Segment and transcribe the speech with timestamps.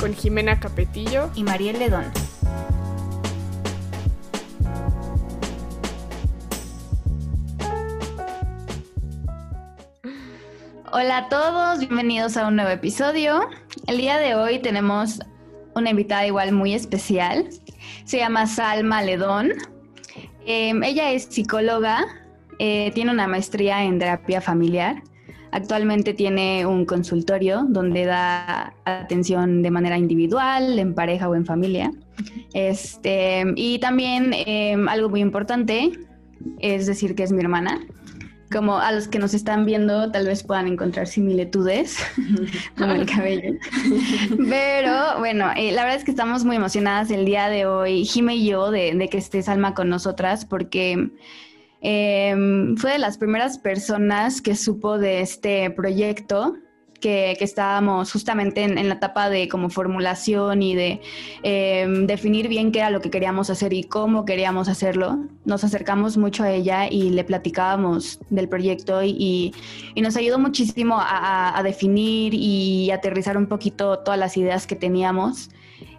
[0.00, 2.04] con Jimena Capetillo y Mariel Ledón.
[10.90, 13.48] Hola a todos, bienvenidos a un nuevo episodio.
[13.86, 15.20] El día de hoy tenemos
[15.74, 17.48] una invitada igual muy especial.
[18.04, 19.52] Se llama Salma Ledón.
[20.46, 22.06] Em, ella es psicóloga,
[22.58, 25.02] eh, tiene una maestría en terapia familiar
[25.52, 31.92] Actualmente tiene un consultorio donde da atención de manera individual, en pareja o en familia.
[32.54, 35.92] Este, y también em, algo muy importante
[36.58, 37.80] es decir que es mi hermana.
[38.52, 41.98] Como a los que nos están viendo tal vez puedan encontrar similitudes
[42.76, 43.54] con el cabello.
[44.48, 48.34] Pero bueno, eh, la verdad es que estamos muy emocionadas el día de hoy, Jime
[48.34, 51.10] y yo, de, de que esté Salma con nosotras porque
[51.80, 56.56] Em, fue de las primeras personas que supo de este proyecto.
[57.00, 61.00] Que, estábamos justamente en, la etapa de como formulación y de
[61.42, 65.18] em, definir bien qué era lo que queríamos hacer y cómo queríamos hacerlo.
[65.46, 69.54] Nos acercamos mucho a ella y le platicábamos del proyecto y,
[69.96, 75.48] nos ayudó muchísimo a, a, definir y aterrizar un poquito todas las ideas que teníamos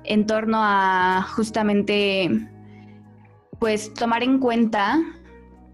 [0.03, 2.29] en torno a justamente
[3.59, 4.99] pues tomar en cuenta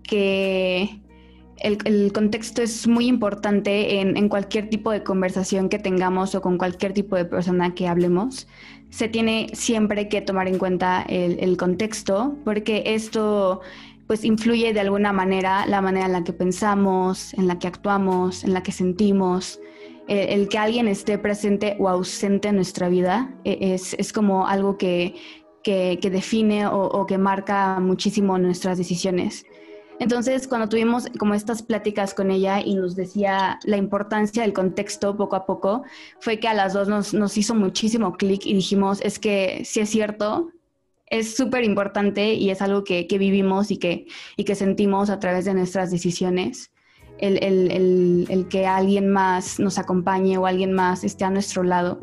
[0.07, 1.01] que
[1.59, 6.93] el, contexto es muy importante en, cualquier tipo de conversación que tengamos o con cualquier
[6.93, 8.47] tipo de persona que hablemos.
[8.89, 13.61] Se tiene siempre que tomar en cuenta el, contexto porque esto
[14.05, 18.43] pues influye de alguna manera la manera en la que pensamos, en la que actuamos,
[18.43, 19.59] en la que sentimos.
[20.07, 25.15] El, que alguien esté presente o ausente en nuestra vida e, es, como algo que,
[25.65, 29.45] define o que marca muchísimo nuestras decisiones.
[29.99, 35.17] Entonces, cuando tuvimos como estas pláticas con ella y nos decía la importancia del contexto
[35.17, 35.83] poco a poco,
[36.19, 39.89] fue que a las dos nos, hizo muchísimo clic y dijimos, es que sí es
[39.89, 40.51] cierto,
[41.07, 44.05] es súper importante y es algo que, vivimos y que,
[44.35, 46.71] y que sentimos a través de nuestras decisiones.
[47.17, 52.01] El, que alguien más nos acompañe o alguien más esté a nuestro lado.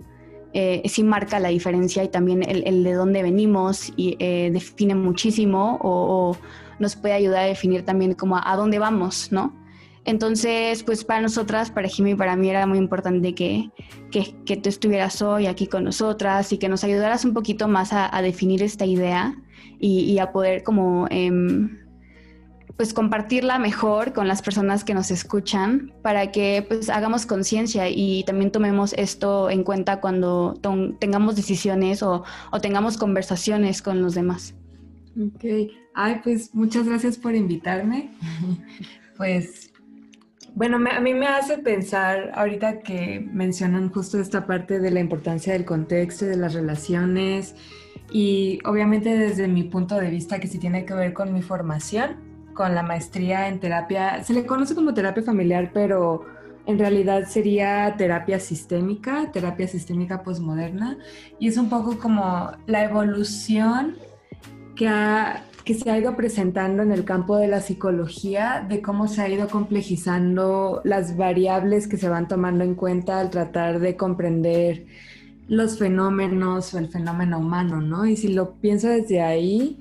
[0.53, 5.79] Eh, sí marca la diferencia y también el, de dónde venimos y eh, define muchísimo
[5.83, 6.37] o,
[6.79, 9.55] nos puede ayudar a definir también como a, dónde vamos, ¿no?
[10.05, 13.71] Entonces, pues para nosotras, para Jimmy y para mí era muy importante que,
[14.11, 18.11] que, tú estuvieras hoy aquí con nosotras y que nos ayudaras un poquito más a,
[18.21, 19.35] definir esta idea
[19.81, 21.79] y, a poder como em,
[22.77, 28.25] pues compartirla mejor con las personas que nos escuchan para que pues hagamos conciencia y
[28.25, 30.61] también tomemos esto en cuenta cuando
[30.99, 34.55] tengamos decisiones o, o tengamos conversaciones con los demás.
[35.17, 35.45] Ok,
[35.95, 38.11] ay, pues muchas gracias por invitarme.
[39.17, 39.73] pues,
[40.55, 45.53] bueno, a mí me hace pensar ahorita que mencionan justo esta parte de la importancia
[45.53, 47.55] del contexto, de las relaciones
[48.13, 52.17] y obviamente desde mi punto de vista que sí tiene que ver con mi formación,
[52.55, 56.25] con la maestría en terapia, se le conoce como terapia familiar, pero
[56.67, 60.99] en realidad sería terapia sistémica, terapia sistémica posmoderna,
[61.39, 63.97] y es un poco como la evolución
[64.77, 64.89] que,
[65.73, 69.49] se ha ido presentando en el campo de la psicología, de cómo se ha ido
[69.49, 74.85] complejizando las variables que se van tomando en cuenta al tratar de comprender
[75.49, 78.05] los fenómenos o el fenómeno humano, ¿no?
[78.05, 79.81] Y si lo pienso desde ahí,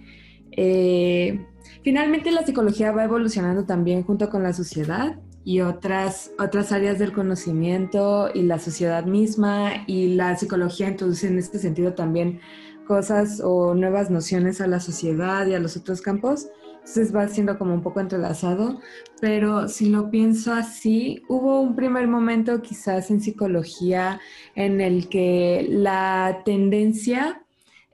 [0.51, 1.45] eh,
[1.83, 7.11] finalmente la psicología va evolucionando también junto con la sociedad y otras, otras áreas del
[7.11, 12.40] conocimiento y la sociedad misma y la psicología introduce en este sentido también
[12.84, 16.47] cosas o nuevas nociones a la sociedad y a los otros campos.
[16.80, 18.82] Entonces va siendo como un poco entrelazado,
[19.22, 24.20] pero si lo pienso así, hubo un primer momento quizás en psicología
[24.56, 27.41] en el que la tendencia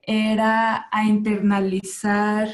[0.02, 2.50] era a internalizar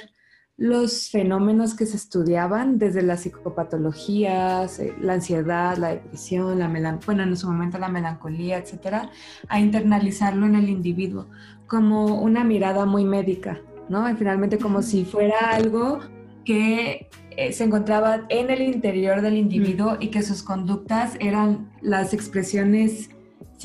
[0.58, 7.06] los fenómenos que se estudiaban desde las psicopatologías, eh, la ansiedad, la depresión, la melancolía,
[7.06, 9.10] bueno, en su momento la melancolía, etcétera,
[9.50, 11.28] a internalizarlo en el individuo
[11.68, 13.60] como una mirada muy médica,
[13.90, 14.10] ¿no?
[14.10, 16.00] Y finalmente como si fuera algo
[16.46, 22.14] que eh, se encontraba en el interior del individuo y que sus conductas eran las
[22.14, 23.10] expresiones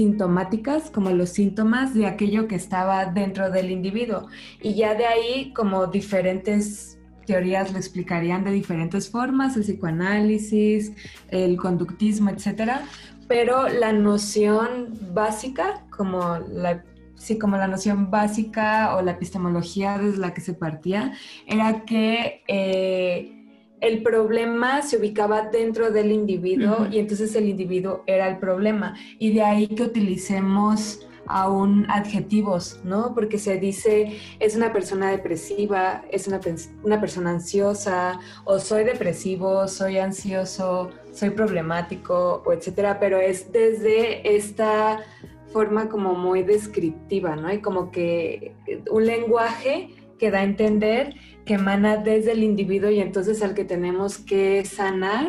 [0.00, 4.28] sintomáticas, como los síntomas de aquello que estaba dentro del individuo.
[4.62, 10.92] Y ya de ahí, como diferentes teorías lo explicarían de diferentes formas, el psicoanálisis,
[11.28, 12.86] el conductismo, etcétera,
[13.28, 16.82] pero la noción básica, como la,
[17.16, 21.12] sí, como la noción básica o la epistemología desde la que se partía,
[21.46, 23.39] era que eh,
[23.80, 28.94] el problema se ubicaba dentro del individuo y entonces el individuo era el problema.
[29.18, 33.14] Y de ahí que utilicemos aún adjetivos, ¿no?
[33.14, 36.40] Porque se dice es una persona depresiva, es una,
[36.82, 44.36] una persona ansiosa, o soy depresivo, soy ansioso, soy problemático, o etcétera, pero es desde
[44.36, 45.00] esta
[45.52, 47.52] forma como muy descriptiva, ¿no?
[47.52, 48.54] Y como que
[48.90, 49.90] un lenguaje
[50.20, 51.14] que da a entender
[51.46, 55.28] que emana desde el individuo y entonces al que tenemos que sanar,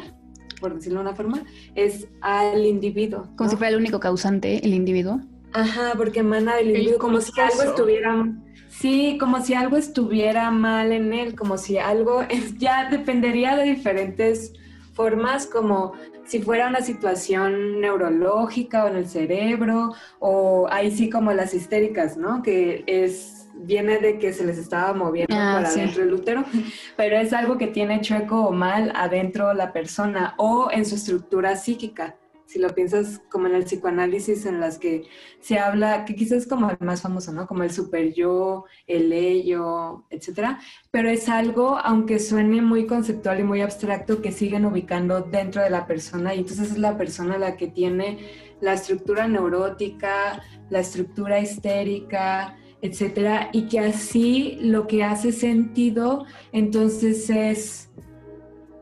[0.59, 1.43] por decirlo de una forma,
[1.73, 3.29] es al individuo.
[3.37, 5.21] Como si fuera el único causante, el individuo.
[5.53, 8.27] Ajá, porque emana del individuo, como si algo estuviera,
[8.69, 12.23] sí, como si algo estuviera mal en él, como si algo,
[12.57, 14.53] ya dependería de diferentes
[14.93, 15.93] formas, como
[16.25, 22.17] si fuera una situación neurológica o en el cerebro, o ahí sí como las histéricas,
[22.17, 22.43] ¿no?
[22.43, 26.43] Que es viene de que se les estaba moviendo ah, por adentro el útero,
[26.97, 31.55] pero es algo que tiene chueco o mal adentro la persona o en su estructura
[31.55, 32.17] psíquica.
[32.45, 35.05] Si lo piensas como en el psicoanálisis en las que
[35.39, 37.47] se habla, que quizás es como el más famoso, ¿no?
[37.47, 40.59] Como el super yo, el ello, etcétera.
[40.91, 45.69] Pero es algo, aunque suene muy conceptual y muy abstracto, que siguen ubicando dentro de
[45.69, 48.17] la persona y entonces es la persona la que tiene
[48.59, 57.29] la estructura neurótica, la estructura histérica, etcétera, y que así lo que hace sentido entonces
[57.29, 57.89] es,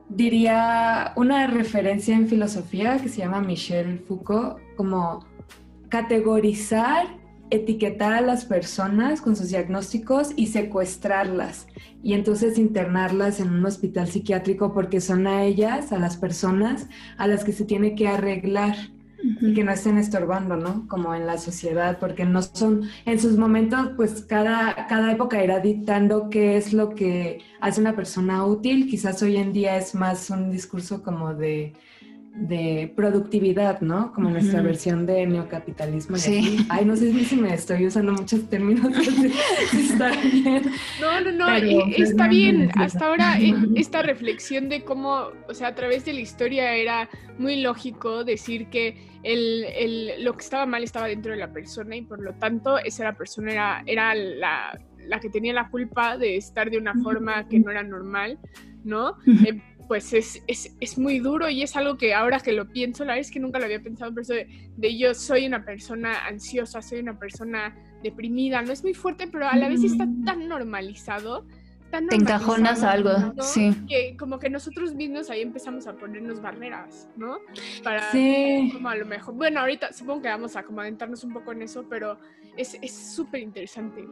[0.08, 5.26] diría, una referencia en filosofía que se llama Michel Foucault, como
[5.90, 7.18] categorizar,
[7.52, 11.68] etiquetar a las personas con sus diagnósticos y secuestrarlas,
[12.04, 16.88] y entonces internarlas en un hospital psiquiátrico porque son a ellas, a las personas,
[17.18, 18.76] a las que se tiene que arreglar
[19.22, 20.88] y que no estén estorbando, ¿no?
[20.88, 25.60] Como en la sociedad, porque no son, en sus momentos, pues cada, cada época irá
[25.60, 28.88] dictando qué es lo que hace una persona útil.
[28.90, 31.74] Quizás hoy en día es más un discurso como de
[32.36, 34.14] de productividad, ¿no?
[34.14, 36.18] Como nuestra versión de neocapitalismo.
[36.18, 36.66] Sí.
[36.70, 38.92] Ay, no sé si me estoy usando muchos términos.
[39.74, 40.64] está bien.
[41.02, 41.50] No, no, no,
[41.98, 42.70] está bien.
[42.76, 47.10] Hasta ahora eh, esta reflexión de cómo, o sea, a través de la historia era
[47.38, 51.96] muy lógico decir que el, el, lo que estaba mal estaba dentro de la persona
[51.96, 56.18] y por lo tanto esa la persona era, era la, la que tenía la culpa
[56.18, 58.40] de estar de una forma que no era normal,
[58.84, 59.18] ¿no?
[59.90, 63.14] Pues es, es, es, muy duro y es algo que ahora que lo pienso, la
[63.14, 66.84] verdad es que nunca lo había pensado, pero eso de, yo soy una persona ansiosa,
[66.84, 71.44] soy una persona deprimida, no es muy fuerte, pero a la vez está tan normalizado.
[71.90, 73.10] Tan Te encajonas algo,
[73.42, 73.76] sí.
[73.88, 77.40] Que como que nosotros mismos ahí empezamos a ponernos barreras, ¿no?
[77.84, 78.70] Para sí.
[78.72, 81.64] como a lo mejor, bueno, ahorita supongo que vamos a como adentrarnos un poco en
[81.64, 82.20] eso, pero
[82.56, 84.06] es súper interesante.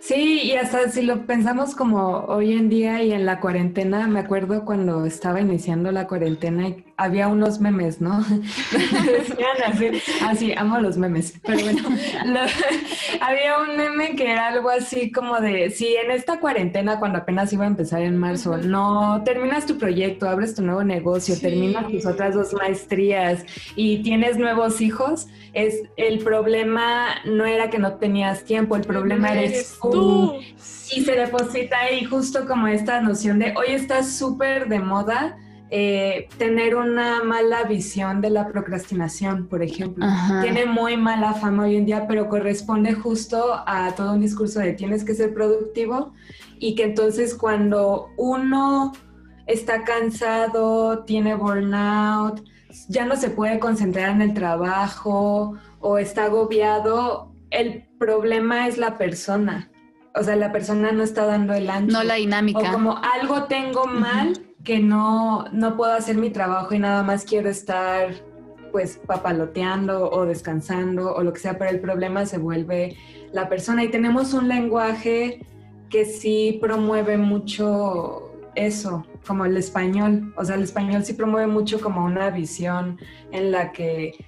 [0.00, 4.20] Sí, y hasta si lo pensamos como hoy en día y en la cuarentena, me
[4.20, 8.24] acuerdo cuando estaba iniciando la cuarentena y había unos memes, ¿no?
[8.24, 9.90] Decían así,
[10.24, 11.82] así, amo los memes, pero bueno,
[13.20, 17.52] había un meme que era algo así como de, si en esta cuarentena, cuando apenas
[17.52, 22.06] iba a empezar en marzo, no terminas tu proyecto, abres tu nuevo negocio, terminas tus
[22.06, 23.44] otras dos maestrías
[23.74, 29.32] y tienes nuevos hijos, es el problema no era que no tenías tiempo, el problema
[29.32, 30.34] eres tú.
[30.94, 35.36] Y se deposita ahí justo como esta noción de hoy está súper de moda
[35.70, 40.06] eh, tener una mala visión de la procrastinación, por ejemplo.
[40.42, 44.74] Tiene muy mala fama hoy en día, pero corresponde justo a todo un discurso de
[44.74, 46.12] tienes que ser productivo
[46.58, 48.92] y que entonces cuando uno
[49.46, 52.44] está cansado, tiene burnout,
[52.88, 58.98] ya no se puede concentrar en el trabajo o está agobiado, el problema es la
[58.98, 59.70] persona.
[60.16, 61.92] O sea, la persona no está dando el ancho.
[61.92, 62.58] No la dinámica.
[62.58, 67.24] O como algo tengo mal que no, no puedo hacer mi trabajo y nada más
[67.24, 68.14] quiero estar
[68.72, 72.96] pues papaloteando o descansando o lo que sea, pero el problema se vuelve
[73.32, 75.46] la persona y tenemos un lenguaje
[75.88, 81.80] que sí promueve mucho eso, como el español, o sea, el español sí promueve mucho
[81.80, 82.98] como una visión
[83.32, 84.24] en la que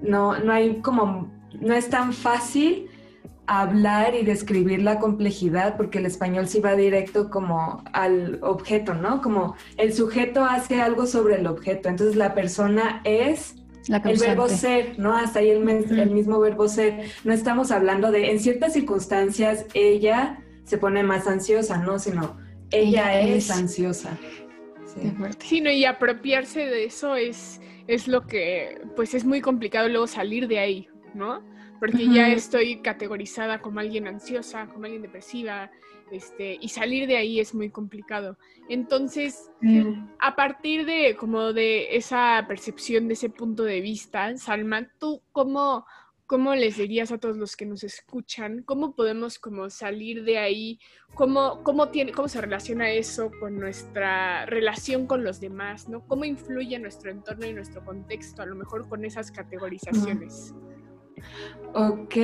[0.00, 2.88] no, no hay como, no es tan fácil
[3.46, 9.20] hablar y describir la complejidad, porque el español sí va directo como al objeto, ¿no?
[9.20, 13.56] Como el sujeto hace algo sobre el objeto, entonces la persona es
[13.88, 15.14] el verbo ser, ¿no?
[15.14, 17.10] Hasta ahí el, el, mismo verbo ser.
[17.24, 21.98] No estamos hablando de, en ciertas circunstancias, ella se pone más ansiosa, ¿no?
[21.98, 22.36] Sino,
[22.70, 24.16] ella, es, ansiosa.
[25.38, 25.60] Sí.
[25.60, 30.48] no, y apropiarse de eso es, es lo que, pues es muy complicado luego salir
[30.48, 31.42] de ahí, ¿no?
[31.84, 35.70] Porque ya estoy categorizada como alguien ansiosa, como alguien depresiva,
[36.10, 38.38] este, y salir de ahí es muy complicado.
[38.70, 39.50] Entonces,
[40.18, 45.84] a partir de como de esa percepción, de ese punto de vista, Salma, ¿tú cómo,
[46.24, 48.62] cómo les dirías a todos los que nos escuchan?
[48.62, 50.80] ¿Cómo podemos como salir de ahí?
[51.14, 55.86] ¿Cómo, cómo, tiene, cómo se relaciona eso con nuestra relación con los demás?
[55.90, 56.06] ¿no?
[56.06, 60.54] ¿Cómo influye nuestro entorno y nuestro contexto, a lo mejor con esas categorizaciones?
[61.76, 62.14] Ok,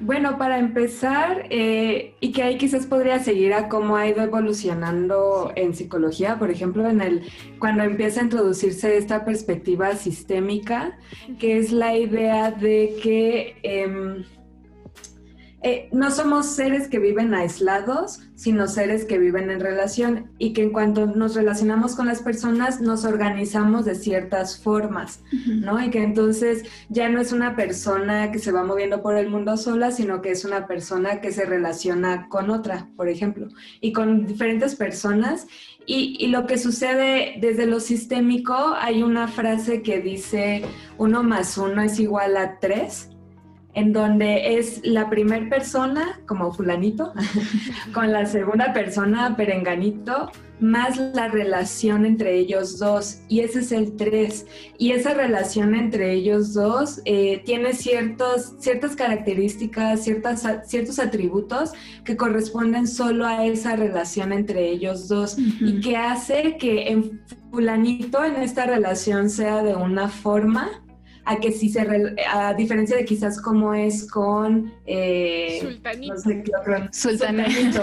[0.00, 5.50] bueno, para empezar, eh, y que ahí quizás podría seguir a cómo ha ido evolucionando
[5.56, 7.22] en psicología, por ejemplo, en el
[7.58, 10.98] cuando empieza a introducirse esta perspectiva sistémica,
[11.38, 14.24] que es la idea de que em,
[15.60, 20.62] eh, no somos seres que viven aislados, sino seres que viven en relación y que
[20.62, 25.82] en cuanto nos relacionamos con las personas nos organizamos de ciertas formas, ¿no?
[25.82, 29.56] Y que entonces ya no es una persona que se va moviendo por el mundo
[29.56, 33.48] sola, sino que es una persona que se relaciona con otra, por ejemplo,
[33.80, 35.48] y con diferentes personas.
[35.86, 40.62] Y, y lo que sucede desde lo sistémico, hay una frase que dice
[40.98, 43.08] uno más uno es igual a tres
[43.74, 47.12] en donde es la primera persona, como fulanito,
[47.94, 53.20] con la segunda persona, perenganito, más la relación entre ellos dos.
[53.28, 54.46] Y ese es el tres.
[54.76, 61.72] Y esa relación entre ellos dos eh, tiene ciertos, ciertas características, ciertas, ciertos atributos
[62.04, 67.20] que corresponden solo a esa relación entre ellos dos y que hace que en
[67.50, 70.82] fulanito en esta relación sea de una forma
[71.28, 71.86] a que sí se,
[72.32, 74.72] a diferencia de quizás como es con...
[74.86, 76.14] Eh, sultanito.
[76.14, 76.52] No sé qué
[76.90, 77.82] sultanito.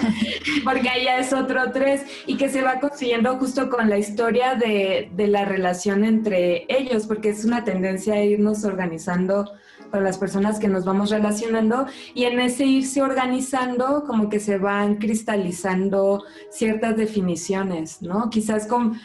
[0.64, 4.54] porque ahí ya es otro tres y que se va consiguiendo justo con la historia
[4.54, 9.50] de, de la relación entre ellos, porque es una tendencia a irnos organizando
[9.90, 14.58] con las personas que nos vamos relacionando y en ese irse organizando como que se
[14.58, 18.30] van cristalizando ciertas definiciones, ¿no?
[18.30, 18.98] Quizás con,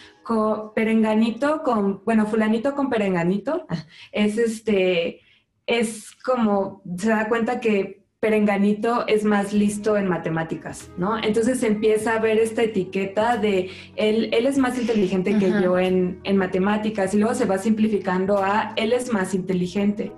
[0.75, 3.65] perenganito con, bueno, fulanito con perenganito,
[4.11, 5.21] es este,
[5.65, 11.17] es como, se da cuenta que perenganito es más listo en matemáticas, ¿no?
[11.17, 16.19] Entonces empieza a ver esta etiqueta de él, él es más inteligente que yo en,
[16.23, 20.11] en, matemáticas y luego se va simplificando a él es más inteligente.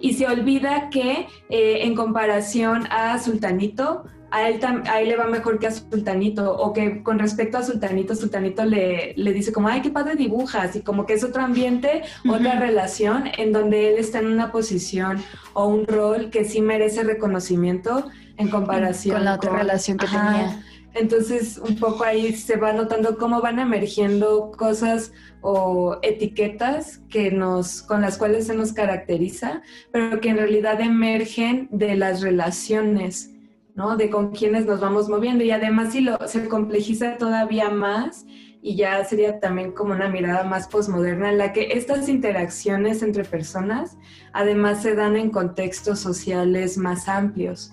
[0.00, 5.26] Y se olvida que eh, en comparación a Sultanito, a él, a él le va
[5.26, 9.68] mejor que a Sultanito, o que con respecto a Sultanito, Sultanito le, le dice como,
[9.68, 13.98] ay, qué padre dibujas, y como que es otro ambiente, otra relación en donde él
[13.98, 15.22] está en una posición
[15.54, 18.06] o un rol que sí merece reconocimiento
[18.36, 20.62] en comparación con la otra relación que tenía.
[20.94, 27.82] Entonces, un poco ahí se va notando cómo van emergiendo cosas o etiquetas que nos,
[27.82, 33.29] con las cuales se nos caracteriza, pero que en realidad emergen de las relaciones
[33.74, 33.96] ¿no?
[33.96, 35.44] De con quienes nos vamos moviendo.
[35.44, 38.26] Y además si lo, se complejiza todavía más
[38.62, 43.24] y ya sería también como una mirada más posmoderna en la que estas interacciones entre
[43.24, 43.96] personas
[44.32, 47.72] además se dan en contextos sociales más amplios.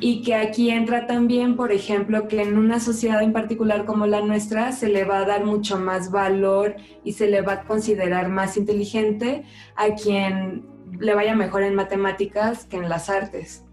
[0.00, 4.22] Y que aquí entra también, por ejemplo, que en una sociedad en particular como la
[4.22, 8.30] nuestra se le va a dar mucho más valor y se le va a considerar
[8.30, 9.44] más inteligente
[9.76, 10.64] a quien
[10.98, 13.64] le vaya mejor en matemáticas que en las artes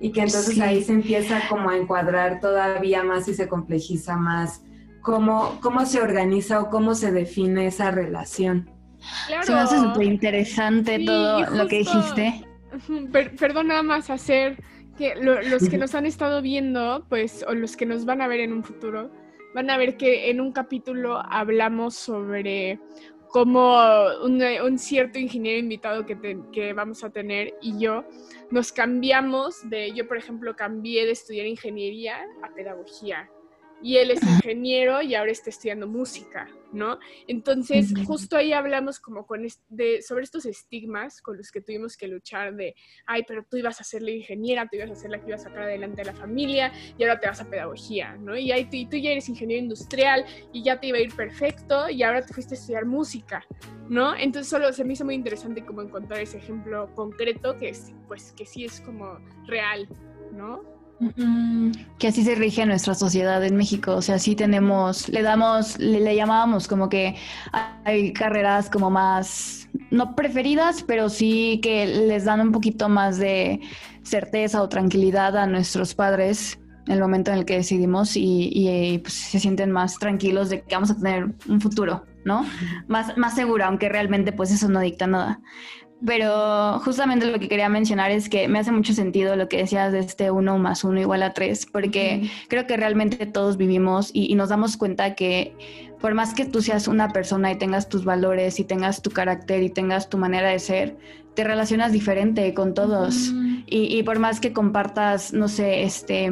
[0.00, 4.62] y que entonces ahí se empieza como a encuadrar todavía más y se complejiza más
[5.02, 8.70] cómo, cómo se organiza o cómo se define esa relación.
[9.26, 9.42] Claro.
[9.44, 12.46] Se me hace súper interesante todo lo que dijiste.
[13.38, 14.62] perdón, nada más hacer
[14.96, 18.40] que los que nos han estado viendo, pues, o los que nos van a ver
[18.40, 19.10] en un futuro,
[19.54, 22.78] van a ver que en un capítulo hablamos sobre
[23.30, 23.78] cómo
[24.24, 28.04] un, cierto ingeniero invitado que, que vamos a tener y yo
[28.50, 33.30] nos cambiamos de, yo por ejemplo cambié de estudiar ingeniería a pedagogía
[33.82, 36.98] y él es ingeniero y ahora está estudiando música, ¿no?
[37.26, 42.06] Entonces, justo ahí hablamos como con de, sobre estos estigmas con los que tuvimos que
[42.06, 42.74] luchar de,
[43.06, 45.36] ay, pero tú ibas a ser la ingeniera, tú ibas a ser la que iba
[45.36, 48.36] a sacar adelante a la familia y ahora te vas a pedagogía, ¿no?
[48.36, 51.88] Y, ahí, tú, tú ya eres ingeniero industrial y ya te iba a ir perfecto
[51.88, 53.44] y ahora te fuiste a estudiar música,
[53.88, 54.14] ¿no?
[54.14, 57.72] Entonces, solo se me hizo muy interesante como encontrar ese ejemplo concreto que,
[58.08, 59.88] pues, que sí es como real,
[60.32, 60.79] ¿no?
[61.98, 63.94] Que así se rige nuestra sociedad en México.
[63.94, 67.16] O sea, sí tenemos, le damos, le, le llamábamos como que
[67.84, 73.60] hay carreras como más, no preferidas, pero sí que les dan un poquito más de
[74.02, 79.14] certeza o tranquilidad a nuestros padres en el momento en el que decidimos y, pues,
[79.14, 82.44] se sienten más tranquilos de que vamos a tener un futuro, ¿no?
[82.88, 85.40] Más, más seguro, aunque realmente pues eso no dicta nada.
[86.04, 89.92] Pero justamente lo que quería mencionar es que me hace mucho sentido lo que decías
[89.92, 94.34] de este uno más uno igual a tres, porque creo que realmente todos vivimos y,
[94.34, 95.54] nos damos cuenta que
[96.00, 99.62] por más que tú seas una persona y tengas tus valores y tengas tu carácter
[99.62, 100.96] y tengas tu manera de ser,
[101.34, 103.32] te relacionas diferente con todos.
[103.66, 106.30] y, y, por más que compartas, no sé, este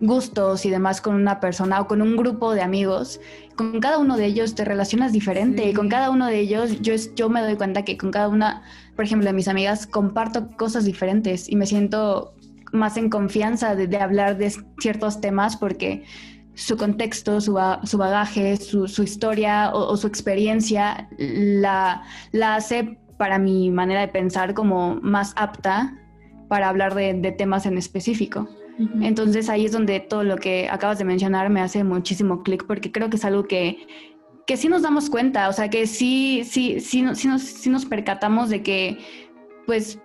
[0.00, 3.20] gustos y demás con una persona o con un grupo de amigos,
[3.56, 6.94] con cada uno de ellos te relacionas diferente y con cada uno de ellos yo,
[7.14, 8.62] yo me doy cuenta que con cada una,
[8.96, 12.34] por ejemplo, de mis amigas comparto cosas diferentes y me siento
[12.72, 16.04] más en confianza de, hablar de ciertos temas porque
[16.54, 23.38] su contexto, su, su bagaje, su, su historia o, su experiencia la, la hace para
[23.38, 25.96] mi manera de pensar como más apta
[26.48, 28.48] para hablar de, de temas en específico.
[29.00, 32.90] Entonces ahí es donde todo lo que acabas de mencionar me hace muchísimo clic porque
[32.90, 33.86] creo que es algo que,
[34.46, 37.86] que sí nos damos cuenta, o sea, que sí, sí, sí, sí, nos, sí nos
[37.86, 38.98] percatamos de que
[39.66, 39.98] pues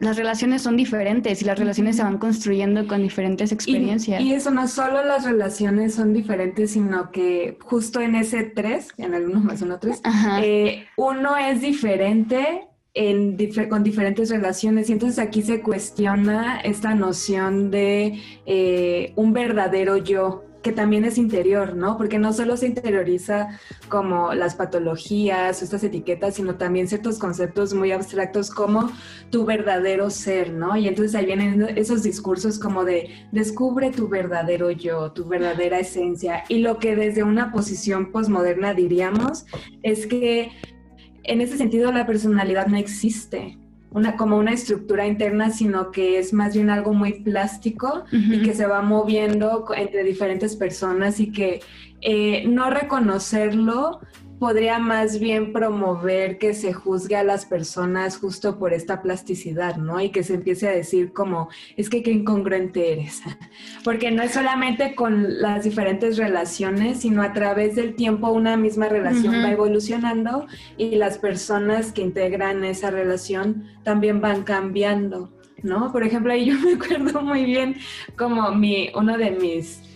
[0.00, 4.20] las relaciones son diferentes y las relaciones se van construyendo con diferentes experiencias.
[4.20, 9.14] Y, eso no solo las relaciones son diferentes, sino que justo en ese tres, en
[9.14, 10.02] el uno más uno tres,
[10.42, 12.68] eh, uno es diferente
[13.68, 14.88] con diferentes relaciones.
[14.88, 21.18] Y entonces aquí se cuestiona esta noción de eh, un verdadero yo, que también es
[21.18, 21.98] interior, ¿no?
[21.98, 23.60] Porque no solo se interioriza
[23.90, 28.90] como las patologías, estas etiquetas, sino también ciertos conceptos muy abstractos como
[29.30, 30.74] tu verdadero ser, ¿no?
[30.76, 36.44] Y entonces ahí vienen esos discursos como de descubre tu verdadero yo, tu verdadera esencia.
[36.48, 39.44] Y lo que desde una posición posmoderna diríamos
[39.82, 40.50] es que
[41.24, 43.58] en ese sentido la personalidad no existe
[43.90, 48.52] una, como una estructura interna, sino que es más bien algo muy plástico y que
[48.52, 51.60] se va moviendo entre diferentes personas y que
[52.00, 54.00] eh, no reconocerlo
[54.38, 60.00] podría más bien promover que se juzgue a las personas justo por esta plasticidad, ¿no?
[60.00, 63.22] Y que se empiece a decir como, es que qué incongruente eres.
[63.84, 68.88] Porque no es solamente con las diferentes relaciones, sino a través del tiempo una misma
[68.88, 75.92] relación va evolucionando y las personas que integran esa relación también van cambiando, ¿no?
[75.92, 77.76] Por ejemplo, ahí yo me acuerdo muy bien
[78.16, 79.93] como mi, uno de mis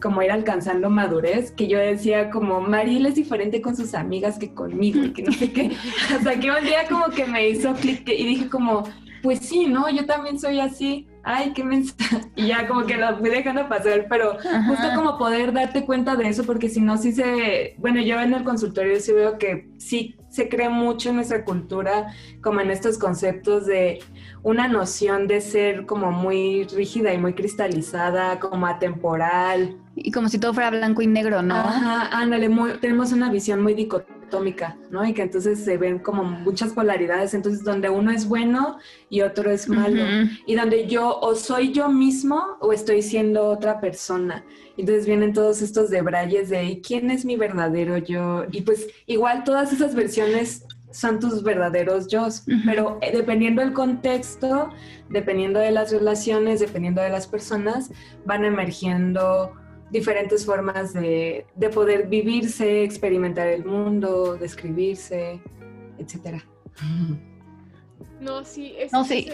[0.00, 4.54] como ir alcanzando madurez, que yo decía como, Mariel es diferente con sus amigas que
[4.54, 5.72] conmigo, y que no sé qué,
[6.14, 8.84] hasta que un día como que me hizo clic y dije como,
[9.22, 9.88] pues sí, ¿no?
[9.90, 14.06] Yo también soy así, ay, qué mensaje, y ya como que lo fui dejando pasar,
[14.08, 18.20] pero justo como poder darte cuenta de eso, porque si no, sí se, bueno, yo
[18.20, 22.70] en el consultorio sí veo que sí se cree mucho en nuestra cultura, como en
[22.70, 24.00] estos conceptos de
[24.42, 29.76] una noción de ser como muy rígida y muy cristalizada, como atemporal.
[29.94, 31.56] Y como si todo fuera blanco y negro, ¿no?
[31.56, 32.48] Ajá, ándale,
[32.80, 35.04] tenemos una visión muy dicotómica, ¿no?
[35.04, 38.78] Y que entonces se ven como muchas polaridades, entonces donde uno es bueno
[39.10, 40.04] y otro es malo,
[40.46, 44.44] y donde yo o soy yo mismo o estoy siendo otra persona.
[44.76, 48.44] Entonces vienen todos estos debrayes de quién es mi verdadero yo?
[48.52, 52.28] Y pues igual todas esas versiones son tus verdaderos yo,
[52.64, 54.70] pero eh, dependiendo del contexto,
[55.08, 57.90] dependiendo de las relaciones, dependiendo de las personas,
[58.24, 59.52] van emergiendo
[59.90, 65.40] diferentes formas de, poder vivirse, experimentar el mundo, describirse,
[65.98, 66.44] etcétera.
[68.20, 69.28] No, sí, es, no, sí.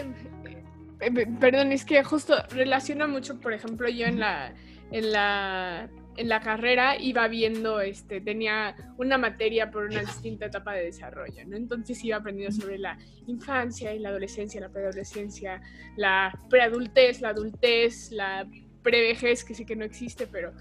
[0.99, 4.53] Eh, perdón, es que justo relaciona mucho, por ejemplo, yo en la,
[4.91, 10.73] en la en la carrera iba viendo, este, tenía una materia por una distinta etapa
[10.73, 11.55] de desarrollo, ¿no?
[11.55, 12.97] Entonces iba aprendiendo sobre la
[13.27, 15.61] infancia y la adolescencia, la preadolescencia,
[15.97, 18.47] la preadultez, la adultez, la
[18.81, 20.53] prevejez, que sé que no existe, pero...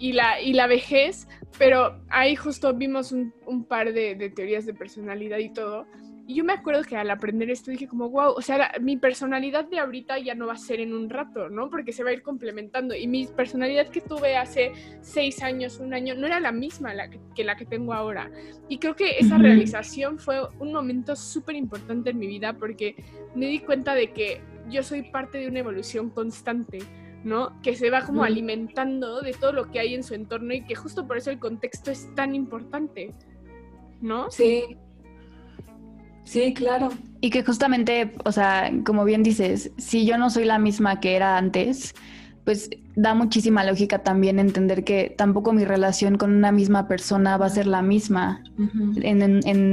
[0.00, 1.26] Y la, y la vejez,
[1.58, 5.88] pero ahí justo vimos un, un par de, de teorías de personalidad y todo,
[6.28, 9.64] y yo me acuerdo que al aprender esto dije como, wow, o sea, mi personalidad
[9.64, 11.70] de ahorita ya no va a ser en un rato, ¿no?
[11.70, 12.94] Porque se va a ir complementando.
[12.94, 17.08] Y mi personalidad que tuve hace seis años, un año, no era la misma la
[17.08, 18.30] que, la que tengo ahora.
[18.68, 23.02] Y creo que esa realización fue un momento súper importante en mi vida porque
[23.34, 26.80] me di cuenta de que yo soy parte de una evolución constante.
[27.24, 27.58] ¿no?
[27.62, 30.76] Que se va como alimentando de todo lo que hay en su entorno y que
[30.76, 33.12] justo por eso el contexto es tan importante,
[34.00, 34.30] ¿no?
[34.30, 34.78] Sí,
[36.28, 36.90] Sí, claro.
[37.22, 41.16] Y que justamente, o sea, como bien dices, si yo no soy la misma que
[41.16, 41.94] era antes,
[42.44, 47.46] pues da muchísima lógica también entender que tampoco mi relación con una misma persona va
[47.46, 49.22] a ser la misma en,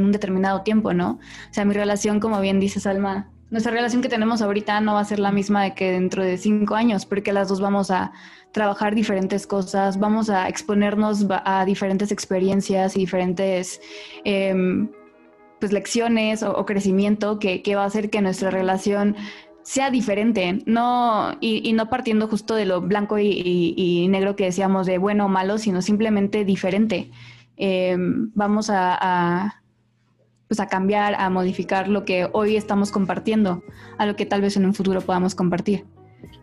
[0.01, 1.19] un determinado tiempo, ¿no?
[1.49, 5.01] O sea, mi relación, como bien dice Salma, nuestra relación que tenemos ahorita no va
[5.01, 8.13] a ser la misma de que dentro de cinco años, porque las dos vamos a
[8.53, 13.81] trabajar diferentes cosas, vamos a exponernos a diferentes experiencias y diferentes...
[14.23, 14.87] Em,
[15.65, 19.15] pues lecciones o, crecimiento que, va a hacer que nuestra relación
[19.63, 24.99] sea diferente, no, y, no partiendo justo de lo blanco y, negro que decíamos de
[24.99, 27.09] bueno o malo, sino simplemente diferente.
[27.57, 29.63] Em, vamos a,
[30.47, 33.63] pues a cambiar, a modificar lo que hoy estamos compartiendo,
[33.97, 35.83] a lo que tal vez en un futuro podamos compartir.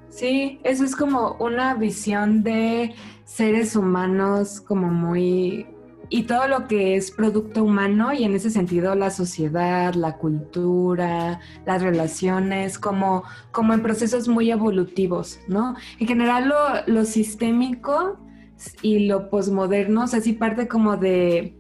[0.09, 5.69] Sí, eso es como una visión de seres humanos como muy
[6.13, 11.41] y todo lo que es producto humano y en ese sentido la sociedad, la cultura,
[11.65, 15.75] las relaciones, como, como en procesos muy evolutivos, ¿no?
[15.99, 18.19] En general lo, lo sistémico
[18.83, 21.57] y lo posmoderno, o sea, sí parte como de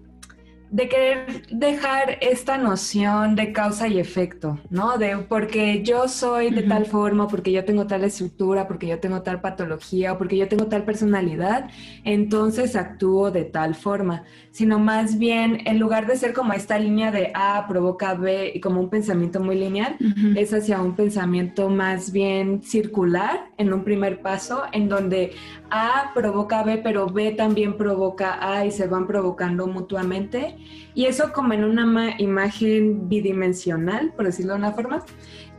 [0.73, 4.97] de querer dejar esta noción de causa y efecto, ¿no?
[4.97, 9.21] De porque yo soy de tal forma, porque yo tengo tal estructura, porque yo tengo
[9.21, 11.69] tal patología o porque yo tengo tal personalidad,
[12.05, 17.11] entonces actúo de tal forma, sino más bien en lugar de ser como esta línea
[17.11, 19.97] de A provoca B y como un pensamiento muy lineal,
[20.37, 25.33] es hacia un pensamiento más bien circular en un primer paso, en donde
[25.71, 30.62] A provoca B, pero B también provoca A y se van provocando mutuamente
[30.95, 35.05] y eso como en una imagen bidimensional, por decirlo de una forma.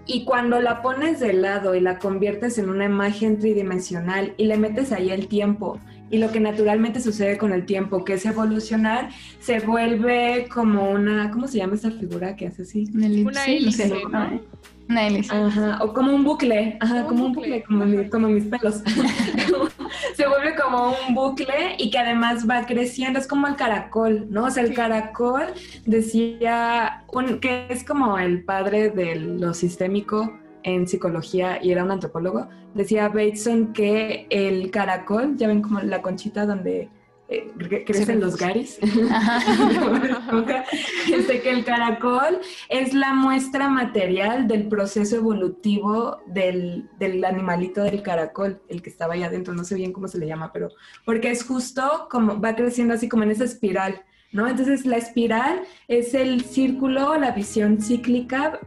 [0.06, 4.58] Y cuando la pones de lado y la conviertes en una imagen tridimensional y le
[4.58, 9.10] metes ahí el tiempo y lo que naturalmente sucede con el tiempo, que es evolucionar,
[9.39, 12.88] se vuelve como una, ¿cómo se llama esa figura que hace así?
[12.94, 14.39] Una hélice, ¿no?
[14.89, 15.08] Una.
[15.48, 18.82] Ajá, o como un bucle, ajá, como, un bucle, como, como, mis pelos.
[20.15, 24.46] se vuelve como un bucle y que además va creciendo, es como el caracol, ¿no?
[24.46, 25.48] O sea, el caracol
[25.86, 27.04] decía
[27.41, 33.08] que es como el padre de lo sistémico en psicología y era un antropólogo, decía
[33.08, 36.89] Bateson que el caracol, ya ven como la conchita donde
[37.34, 38.78] eh, crecen los garis.
[41.12, 48.04] este, que el caracol es la muestra material del proceso evolutivo del, del, animalito del
[48.04, 50.69] caracol, el que estaba allá adentro, no sé bien cómo se le llama, pero
[51.06, 54.04] porque es justo como va creciendo así como en esa espiral.
[54.32, 54.48] ¿No?
[54.48, 58.60] Entonces la espiral es el círculo, la visión cíclica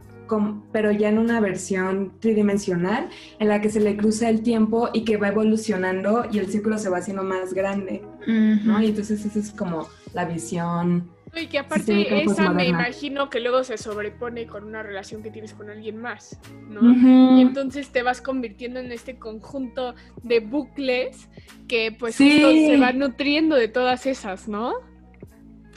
[0.71, 3.09] pero ya en una versión tridimensional
[3.39, 6.77] en la que se le cruza el tiempo y que va evolucionando y el círculo
[6.77, 8.81] se va haciendo más grande, ¿no?
[8.81, 11.09] Y entonces esa es como la visión.
[11.35, 15.53] Y que aparte esa me imagino que luego se sobrepone con una relación que tienes
[15.53, 17.37] con alguien más, ¿no?
[17.37, 21.29] Y entonces te vas convirtiendo en este conjunto de bucles
[21.67, 24.73] que pues se van nutriendo de todas esas, ¿no?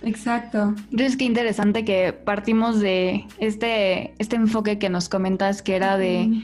[0.02, 0.74] Exacto.
[0.90, 6.42] Entonces, qué interesante que partimos de este, este enfoque que nos comentas, que era de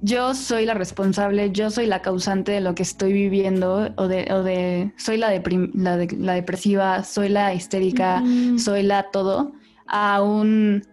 [0.00, 4.32] yo soy la responsable, yo soy la causante de lo que estoy viviendo, o de,
[4.32, 5.30] o de soy la,
[5.74, 8.22] la, la, depresiva, soy la histérica,
[8.58, 9.52] soy la todo,
[9.86, 10.86] aún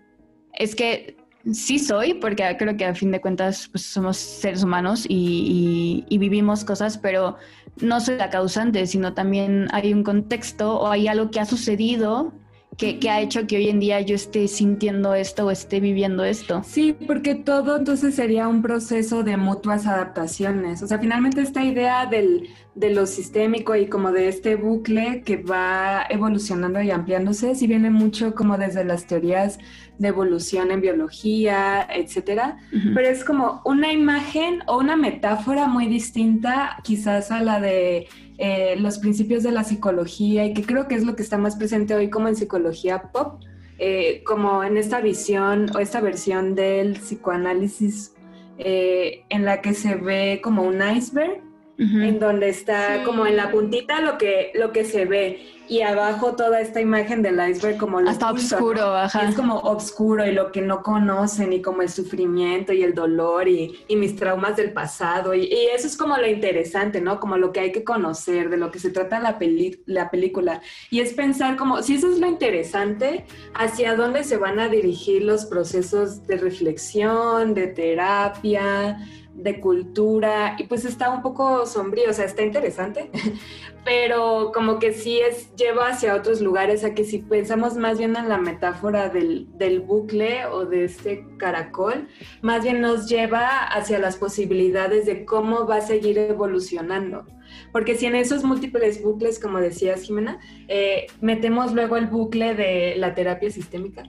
[0.54, 1.18] es que
[1.52, 6.18] sí soy, porque creo que a fin de cuentas pues, somos seres humanos y, y
[6.18, 7.38] vivimos cosas, pero
[7.82, 12.34] no soy la causante, sino también hay un contexto o hay algo que ha sucedido
[12.78, 16.62] que, ha hecho que hoy en día yo esté sintiendo esto o esté viviendo esto.
[16.66, 20.84] Sí, porque todo entonces sería un proceso de mutuas adaptaciones.
[20.84, 25.38] O sea, finalmente esta idea del, de lo sistémico y como de este bucle que
[25.38, 29.58] va evolucionando y ampliándose, sí viene mucho como desde las teorías
[29.98, 32.58] de evolución en biología, etcétera,
[32.94, 38.08] pero es como una imagen o una metáfora muy distinta quizás a la de
[38.38, 41.56] eh, los principios de la psicología y que creo que es lo que está más
[41.56, 43.42] presente hoy como en psicología pop,
[43.78, 48.14] eh, como en esta visión o esta versión del psicoanálisis
[48.58, 51.45] eh, en la que se ve como un iceberg
[51.78, 56.36] en donde está como en la puntita lo que, lo que se ve y abajo
[56.36, 59.28] toda esta imagen del iceberg como lo hasta oscuro, ajá.
[59.28, 63.48] es como oscuro y lo que no conocen y como el sufrimiento y el dolor
[63.48, 67.20] y, y mis traumas del pasado y, y, eso es como lo interesante, ¿no?
[67.20, 70.62] Como lo que hay que conocer, de lo que se trata la, peli la película
[70.90, 75.24] y es pensar como, si eso es lo interesante, hacia dónde se van a dirigir
[75.24, 79.00] los procesos de reflexión, de terapia,
[79.36, 83.12] de cultura y pues está un poco sombrío, o sea, está interesante,
[83.86, 88.16] pero como que sí es lleva hacia otros lugares, a que si pensamos más bien
[88.16, 92.08] en la metáfora del, del, bucle o de este caracol,
[92.42, 97.26] más bien nos lleva hacia las posibilidades de cómo va a seguir evolucionando.
[97.72, 102.96] Porque si en esos múltiples bucles, como decías Jimena, eh, metemos luego el bucle de
[102.98, 104.04] la terapia sistémica,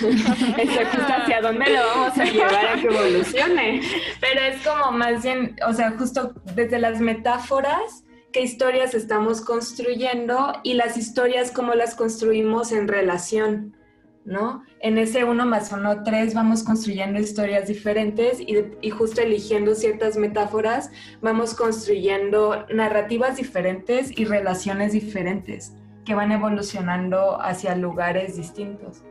[0.58, 3.80] Exacto, hacia dónde lo vamos a llevar a que evolucione.
[4.20, 10.54] Pero es como más bien, o sea, justo desde las metáforas, qué historias estamos construyendo
[10.64, 13.76] y las historias cómo las construimos en relación,
[14.24, 14.64] ¿no?
[14.80, 20.16] En ese uno más uno tres vamos construyendo historias diferentes y, y justo eligiendo ciertas
[20.16, 20.90] metáforas
[21.22, 25.72] vamos construyendo narrativas diferentes y relaciones diferentes
[26.04, 29.02] que van evolucionando hacia lugares distintos.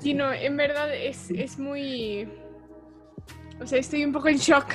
[0.00, 2.28] Sí, no, en verdad es, es muy...
[3.60, 4.66] O sea, estoy un poco en shock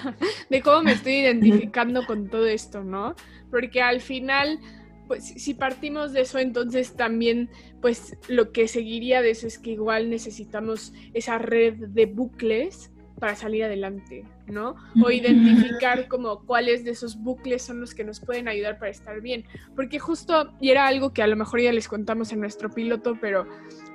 [0.50, 3.14] de cómo me estoy identificando con todo esto, ¿no?
[3.50, 4.58] Porque al final,
[5.06, 7.50] pues si partimos de eso, entonces también,
[7.82, 13.36] pues lo que seguiría de eso es que igual necesitamos esa red de bucles para
[13.36, 14.74] salir adelante, ¿no?
[15.04, 19.20] O identificar como cuáles de esos bucles son los que nos pueden ayudar para estar
[19.20, 19.44] bien.
[19.76, 23.18] Porque justo, y era algo que a lo mejor ya les contamos en nuestro piloto,
[23.20, 23.46] pero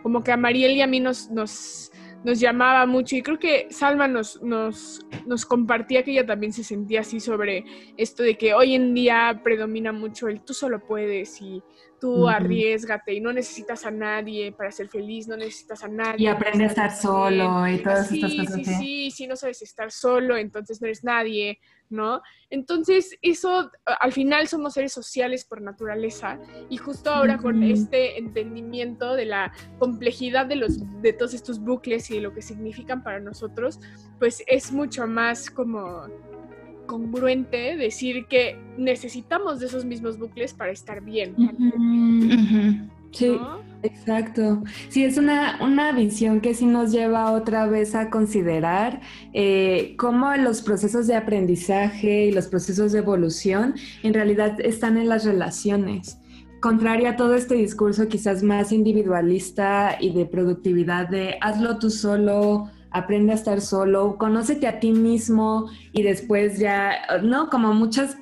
[0.05, 1.91] como que a Mariel y a mí nos, nos,
[2.23, 6.63] nos llamaba mucho y creo que Salma nos, nos, nos, compartía que ella también se
[6.63, 7.65] sentía así sobre
[7.97, 11.63] esto de que hoy en día predomina mucho el tú solo puedes y
[11.99, 16.25] tú arriesgate y no necesitas a nadie para ser feliz, no necesitas a nadie.
[16.25, 18.55] Y aprende a estar solo y todas estas cosas.
[18.55, 21.59] Sí, sí, sí, si no sabes estar solo, entonces no eres nadie.
[21.89, 22.21] ¿no?
[22.49, 29.13] Entonces, eso, al final somos seres sociales por naturaleza y justo ahora con este entendimiento
[29.13, 33.19] de la complejidad de, los, de todos estos bucles y de lo que significan para
[33.19, 33.79] nosotros,
[34.19, 36.07] pues es mucho más como
[36.85, 41.35] congruente decir que necesitamos de esos mismos bucles para estar bien.
[43.11, 43.39] Sí,
[43.81, 44.61] exacto.
[44.89, 48.99] Sí, es una, una, visión que sí nos lleva otra vez a considerar
[49.33, 55.07] eh, cómo los procesos de aprendizaje y los procesos de evolución en realidad están en
[55.07, 56.19] las relaciones.
[56.59, 62.69] Contrario a todo este discurso quizás más individualista y de productividad de hazlo tú solo,
[62.95, 67.49] aprende a estar solo, conócete a ti mismo y después ya, ¿no?
[67.49, 68.17] Como muchas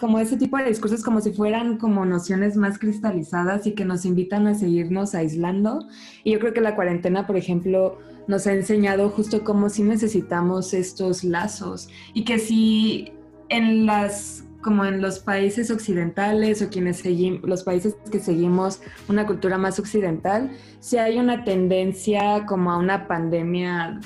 [0.00, 4.04] como ese tipo de discursos como si fueran como nociones más cristalizadas y que nos
[4.04, 5.86] invitan a seguirnos aislando.
[6.24, 10.74] Y yo creo que la cuarentena, por ejemplo, nos ha enseñado justo cómo si necesitamos
[10.74, 13.12] estos lazos y que si
[13.50, 19.26] en las como en los países occidentales o quienes seguimos, los países que seguimos una
[19.26, 20.50] cultura más occidental,
[20.80, 24.00] si hay una tendencia como a una pandemia,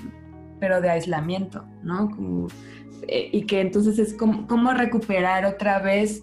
[0.58, 2.10] pero de aislamiento, ¿no?
[3.06, 6.22] Eh, y que entonces es como, recuperar otra vez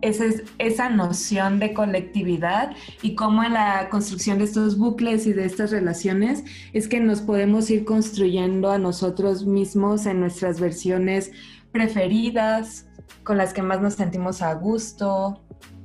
[0.00, 0.24] esa,
[0.58, 2.70] esa noción de colectividad
[3.02, 7.20] y cómo en la construcción de estos bucles y de estas relaciones es que nos
[7.20, 11.32] podemos ir construyendo a nosotros mismos en nuestras versiones
[11.72, 12.86] preferidas,
[13.22, 15.42] con las que más nos sentimos a gusto,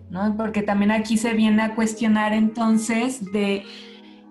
[0.10, 0.36] ¿no?
[0.38, 3.64] Porque también aquí se viene a cuestionar entonces de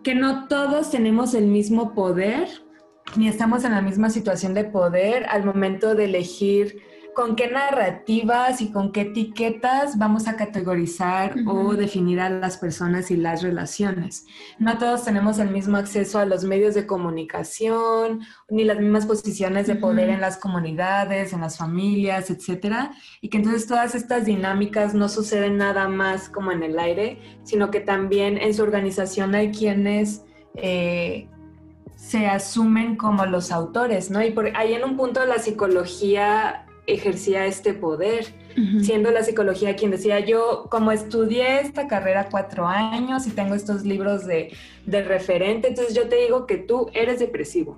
[0.03, 2.49] que no todos tenemos el mismo poder
[3.17, 6.83] ni estamos en la misma situación de poder al momento de elegir
[7.15, 13.11] con qué narrativas y con qué etiquetas vamos a categorizar o definir a las personas
[13.11, 14.27] y las relaciones.
[14.59, 19.67] No todos tenemos el mismo acceso a los medios de comunicación, ni las mismas posiciones
[19.67, 24.95] de poder en las comunidades, en las familias, etcétera, y que entonces todas estas dinámicas
[24.95, 29.53] no suceden nada más como en el aire, sino que también en su organización hay
[29.53, 30.25] quienes
[30.57, 31.29] eh,
[31.97, 34.23] se asumen como los autores, ¿no?
[34.23, 38.27] Y por ahí en un punto la psicología ejercía este poder,
[38.83, 43.85] siendo la psicología quien decía, yo como estudié esta carrera cuatro años y tengo estos
[43.85, 44.53] libros de,
[44.87, 47.77] de referente, entonces yo te digo que tú eres depresivo.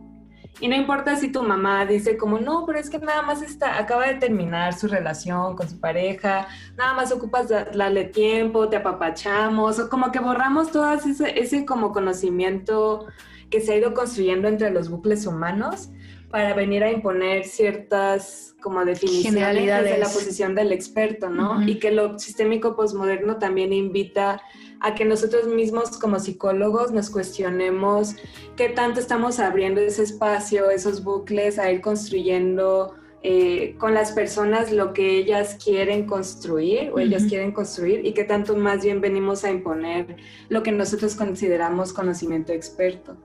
[0.59, 3.79] Y no importa si tu mamá dice como, no, pero es que nada más está,
[3.79, 9.79] acaba de terminar su relación con su pareja, nada más ocupas darle tiempo, te apapachamos,
[9.79, 13.07] o como que borramos todo ese, ese como conocimiento
[13.51, 15.91] que se ha ido construyendo entre los bucles humanos
[16.37, 21.67] para venir a imponer ciertas como definiciones de la posición del experto, ¿no?
[21.67, 24.43] Y que lo sistémico posmoderno también invita
[24.81, 28.17] a que nosotros mismos como psicólogos nos cuestionemos
[28.55, 34.73] qué tanto estamos abriendo ese espacio, esos bucles, a ir construyendo eh, con las personas
[34.73, 39.43] lo que ellas quieren construir o ellas quieren construir y qué tanto más bien venimos
[39.43, 40.17] a imponer
[40.51, 43.17] lo que nosotros consideramos conocimiento experto.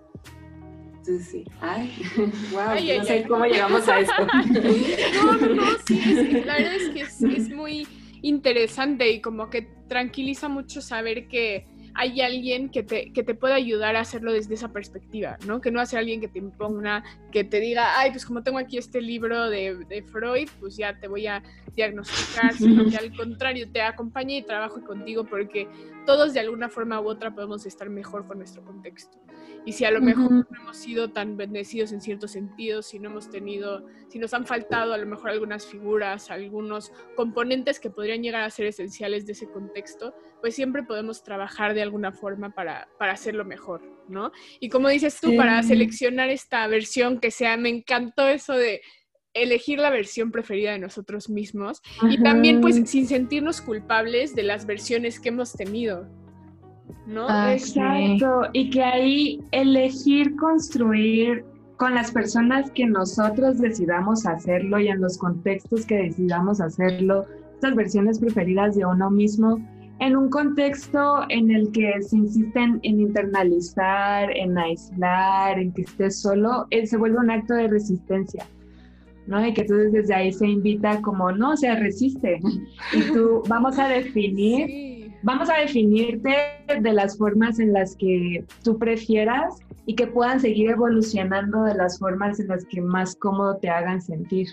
[1.02, 1.92] Entonces sí, ay,
[2.52, 4.14] wow, no sé cómo llegamos a esto.
[5.16, 6.00] no, no, no, sí,
[6.46, 7.88] la verdad es que es, muy
[8.22, 13.56] interesante y como que tranquiliza mucho saber que hay alguien que te, que te pueda
[13.56, 15.60] ayudar a hacerlo desde esa perspectiva, ¿no?
[15.60, 18.78] Que no hace alguien que te imponga, que te diga, ay, pues como tengo aquí
[18.78, 21.42] este libro de, de Freud, pues ya te voy a
[21.76, 25.68] diagnosticar, sino que al contrario, te acompañe y trabajo contigo porque
[26.06, 29.18] todos de alguna forma u otra podemos estar mejor con nuestro contexto.
[29.66, 33.10] Y si a lo mejor no hemos sido tan bendecidos en ciertos sentidos, si no
[33.10, 38.24] hemos tenido, si nos han faltado a lo mejor algunas figuras, algunos componentes que podrían
[38.24, 42.90] llegar a ser esenciales de ese contexto, pues siempre podemos trabajar de alguna forma para,
[42.98, 44.32] para hacerlo mejor, ¿no?
[44.60, 48.82] Y como dices tú, para seleccionar esta versión que sea, me encantó eso de
[49.34, 54.66] elegir la versión preferida de nosotros mismos y también pues sin sentirnos culpables de las
[54.66, 56.08] versiones que hemos tenido,
[57.08, 57.28] ¿no?
[57.30, 61.46] Ah, Exacto, y que ahí elegir construir
[61.78, 67.76] con las personas que nosotros decidamos hacerlo y en los contextos que decidamos hacerlo, estas
[67.76, 69.60] versiones preferidas de uno mismo,
[70.00, 76.22] en un contexto en el que se insisten en internalizar, en aislar, en que estés
[76.22, 78.46] solo, él se vuelve un acto de resistencia.
[79.28, 79.46] ¿No?
[79.46, 82.40] Y que entonces desde ahí se invita como, no, o sea, resiste.
[82.94, 84.92] Y tú, vamos a definir
[85.24, 86.32] vamos a definirte
[86.80, 92.00] de las formas en las que tú prefieras y que puedan seguir evolucionando de las
[92.00, 94.48] formas en las que más cómodo te hagan sentir.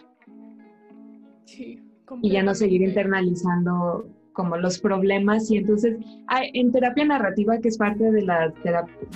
[1.45, 1.83] Sí,
[2.23, 5.97] y ya no seguir internalizando como los problemas y entonces
[6.53, 8.53] en terapia narrativa que es parte de la,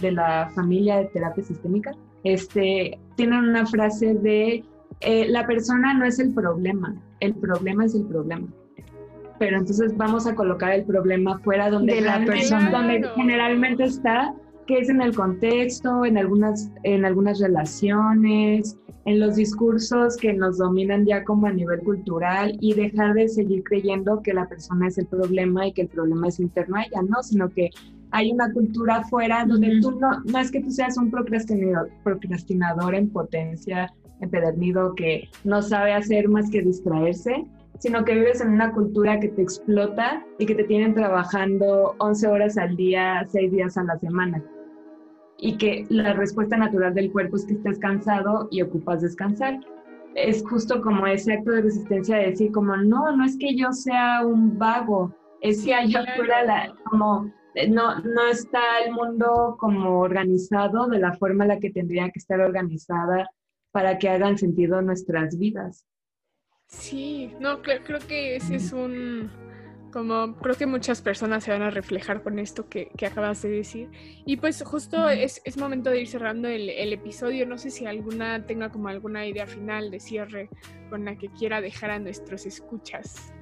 [0.01, 1.93] de la familia de terapia sistémica
[2.25, 4.65] este tienen una frase de
[5.05, 8.49] eh, la persona no es el problema el problema es el problema.
[9.39, 14.35] Pero entonces vamos a colocar el problema fuera donde la persona, donde generalmente está,
[14.67, 20.59] que es en el contexto, en algunas, en algunas relaciones, en los discursos que nos
[20.59, 24.99] dominan ya como a nivel cultural y dejar de seguir creyendo que la persona es
[24.99, 27.71] el problema y que el problema es interno a ella, no, sino que
[28.13, 32.95] hay una cultura afuera donde tú no, no es que tú seas un procrastinador, procrastinador
[32.95, 37.45] en potencia, empedernido, que no sabe hacer más que distraerse,
[37.79, 42.29] sino que vives en una cultura que te explota y que te tienen trabajando 11
[42.29, 44.43] horas al día, 6 días a la semana.
[45.39, 49.59] Y que la respuesta natural del cuerpo es que estés cansado y ocupas descansar.
[50.15, 53.73] Es justo como ese acto de resistencia de decir como, no, no es que yo
[53.73, 59.57] sea un vago, es que allá afuera la, como eh, no, no está el mundo
[59.59, 63.29] como organizado de la forma en la que tendría que estar organizada
[63.73, 65.87] para que hagan sentido nuestras vidas.
[66.67, 69.31] Sí, no, creo, creo que ese es un,
[69.93, 73.91] como creo que muchas personas se van a reflejar con esto que, acabas de decir.
[74.25, 77.47] Y pues justo es, es momento de ir cerrando el, el, episodio.
[77.47, 80.49] No sé si alguna tenga como alguna idea final de cierre
[80.89, 83.33] con la que quiera dejar a nuestros escuchas.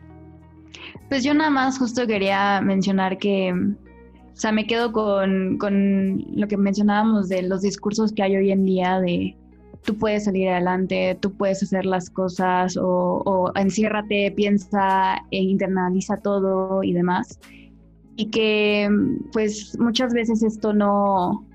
[1.08, 6.48] Pues yo nada más justo quería mencionar que, o sea, me quedo con, con lo
[6.48, 9.36] que mencionábamos de los discursos que hay hoy en día de
[9.84, 16.82] tú puedes salir adelante, tú puedes hacer las cosas o, enciérrate, piensa e internaliza todo
[16.82, 17.38] y demás.
[18.16, 18.88] Y que
[19.32, 21.46] pues muchas veces esto no, o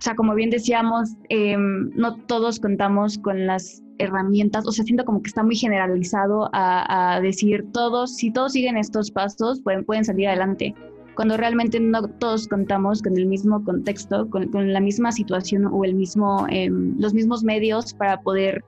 [0.00, 5.22] sea, como bien decíamos, em, no todos contamos con las herramientas, o sea, siento como
[5.22, 10.74] que está muy generalizado a, decir todos, si todos siguen estos pasos, pueden salir adelante
[11.14, 15.94] cuando realmente no todos contamos con el mismo contexto, con, la misma situación o el
[15.94, 18.64] mismo, em, los mismos medios para poder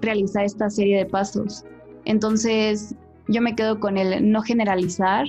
[0.00, 1.64] realizar esta serie de pasos.
[2.04, 2.94] Entonces,
[3.28, 5.26] yo me quedo con el no generalizar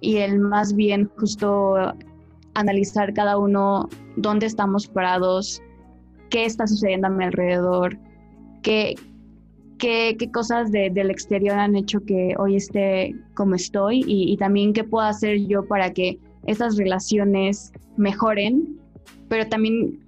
[0.00, 1.94] y el más bien justo
[2.54, 5.62] analizar cada uno dónde estamos parados,
[6.30, 7.96] qué está sucediendo a mi alrededor,
[8.62, 8.96] qué,
[9.82, 15.04] qué, cosas del exterior han hecho que hoy esté como estoy y, también qué puedo
[15.04, 18.78] hacer yo para que esas relaciones mejoren,
[19.28, 19.98] pero también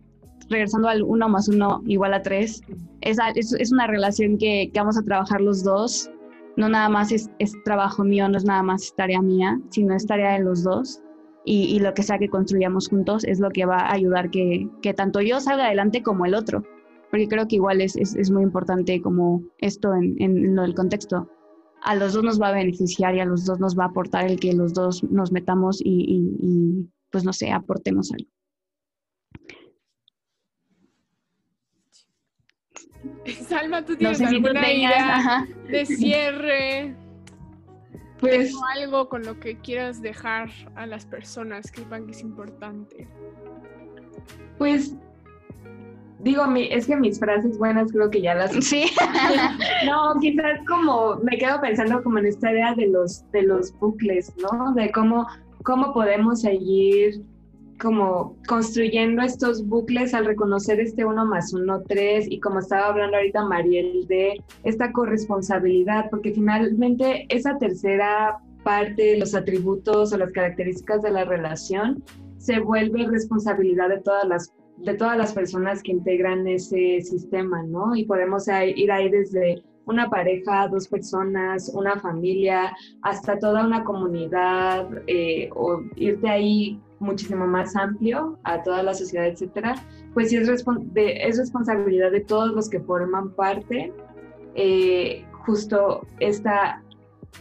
[0.48, 2.62] regresando al uno más uno igual a tres,
[3.00, 6.08] es, es, una relación que, vamos a trabajar los dos,
[6.56, 7.28] no nada más es,
[7.64, 11.00] trabajo mío, no es nada más tarea mía, sino es tarea de los dos.
[11.46, 14.94] Y, lo que sea que construyamos juntos es lo que va a ayudar que, que
[14.94, 16.64] tanto yo salga adelante como el otro
[17.14, 21.30] porque creo que igual es, es, muy importante como esto en, en, lo del contexto.
[21.84, 24.28] A los dos nos va a beneficiar y a los dos nos va a aportar
[24.28, 26.06] el que los dos nos metamos y,
[26.40, 28.28] y, pues no sé, aportemos algo.
[33.48, 36.96] Salma, ¿tú tienes alguna idea de cierre?
[38.18, 43.06] Pues algo con lo que quieras dejar a las personas que que es importante.
[44.56, 44.96] Pues
[46.20, 48.52] digo, mi, es que mis frases buenas creo que ya las...
[48.64, 48.84] Sí.
[49.86, 54.32] no, quizás como me quedo pensando como en esta idea de los, de los bucles,
[54.36, 54.72] ¿no?
[54.74, 55.26] De cómo,
[55.62, 57.22] cómo podemos seguir
[57.80, 63.16] como construyendo estos bucles al reconocer este uno más uno, tres, y como estaba hablando
[63.16, 71.02] ahorita Mariel, de esta corresponsabilidad, porque finalmente esa tercera parte, los atributos o las características
[71.02, 72.02] de la relación,
[72.38, 77.94] se vuelve responsabilidad de todas las de todas las personas que integran ese sistema, ¿no?
[77.94, 84.88] Y podemos ir ahí desde una pareja, dos personas, una familia, hasta toda una comunidad,
[85.06, 89.74] eh, o irte ahí muchísimo más amplio a toda la sociedad, etcétera,
[90.14, 93.92] pues sí es, es responsabilidad de todos los que forman parte
[94.54, 96.82] eh, justo esta,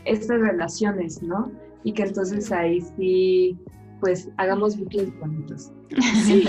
[0.05, 1.51] estas relaciones, ¿no?
[1.83, 3.57] Y que entonces ahí sí,
[3.99, 5.71] pues hagamos bucles bonitos.
[6.25, 6.47] Sí,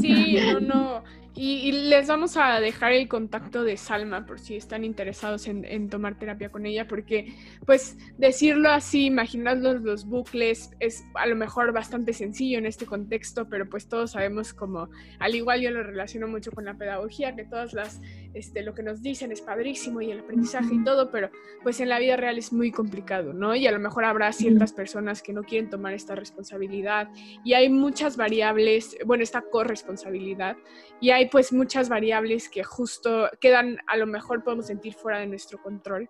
[0.00, 1.04] sí, no, no.
[1.40, 6.18] Y, les vamos a dejar el contacto de Salma por si están interesados en, tomar
[6.18, 7.32] terapia con ella, porque
[7.64, 13.48] pues decirlo así, imaginarnos los bucles es a lo mejor bastante sencillo en este contexto,
[13.48, 14.88] pero pues todos sabemos como,
[15.20, 18.00] al igual yo lo relaciono mucho con la pedagogía, que todas las,
[18.34, 21.30] este, lo que nos dicen es padrísimo y el aprendizaje y todo, pero
[21.62, 23.54] pues en la vida real es muy complicado, ¿no?
[23.54, 27.08] Y a lo mejor habrá ciertas personas que no quieren tomar esta responsabilidad
[27.44, 30.56] y hay muchas variables, bueno, esta corresponsabilidad,
[31.00, 35.26] y hay pues muchas variables que justo quedan, a lo mejor podemos sentir fuera de
[35.26, 36.08] nuestro control.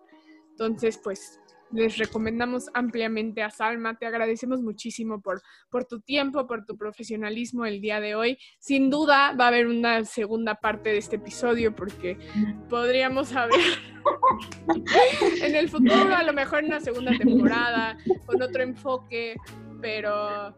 [0.51, 1.39] Entonces, pues
[1.71, 3.97] les recomendamos ampliamente a Salma.
[3.97, 8.37] Te agradecemos muchísimo por, por tu tiempo, por tu profesionalismo el día de hoy.
[8.59, 12.17] Sin duda va a haber una segunda parte de este episodio porque
[12.69, 13.59] podríamos haber
[15.43, 19.35] en el futuro a lo mejor una segunda temporada con otro enfoque,
[19.81, 20.55] pero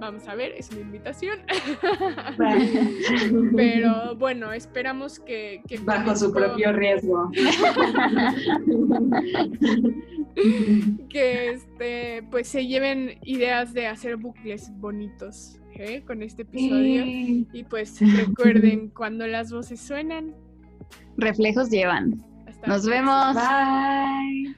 [0.00, 1.40] Vamos a ver, es una invitación.
[3.56, 5.62] Pero bueno, esperamos que...
[5.82, 7.30] Bajo su propio riesgo.
[11.10, 16.02] que este, pues se lleven ideas de hacer bucles bonitos ¿eh?
[16.06, 17.04] con este episodio.
[17.52, 20.34] Y pues recuerden, cuando las voces suenan...
[21.18, 22.24] Reflejos llevan.
[22.66, 23.34] Nos vemos.
[23.34, 24.56] Bye.